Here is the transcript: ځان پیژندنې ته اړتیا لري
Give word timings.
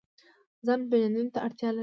ځان 0.65 0.79
پیژندنې 0.89 1.29
ته 1.33 1.39
اړتیا 1.45 1.69
لري 1.71 1.79